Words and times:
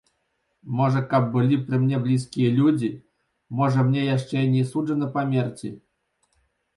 Можа 0.77 1.01
каб 1.09 1.23
былі 1.33 1.57
пры 1.67 1.79
мне 1.83 1.99
блізкія 2.07 2.49
людзі, 2.59 2.89
можа 3.59 3.85
мне 3.91 4.01
яшчэ 4.15 4.37
і 4.47 4.49
не 4.55 4.63
суджана 4.71 5.11
памерці. 5.19 5.69